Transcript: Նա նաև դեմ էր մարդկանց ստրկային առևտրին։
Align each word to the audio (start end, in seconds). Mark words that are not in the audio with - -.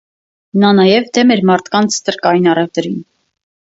Նա 0.61 0.71
նաև 0.77 1.11
դեմ 1.17 1.33
էր 1.35 1.43
մարդկանց 1.49 1.99
ստրկային 1.99 2.49
առևտրին։ 2.55 2.97